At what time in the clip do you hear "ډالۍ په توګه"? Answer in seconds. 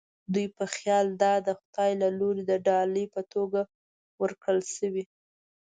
2.67-3.61